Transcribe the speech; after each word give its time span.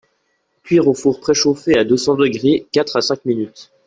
Cuire 0.63 0.87
au 0.87 0.95
four 0.95 1.19
préchauffé 1.19 1.77
à 1.77 1.83
deux-cents 1.83 2.15
degrés, 2.15 2.65
quatre 2.71 2.97
à 2.97 3.01
cinq 3.03 3.23
minutes. 3.23 3.71